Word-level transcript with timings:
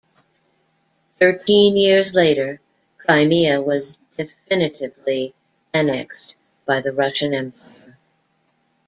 Thirteen 1.19 1.77
years 1.77 2.15
later, 2.15 2.59
Crimea 2.97 3.61
was 3.61 3.99
definitively 4.17 5.35
annexed 5.75 6.35
by 6.65 6.81
the 6.81 6.91
Russian 6.91 7.35
Empire. 7.35 7.99